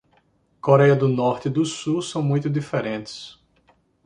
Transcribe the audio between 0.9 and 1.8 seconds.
do Norte e do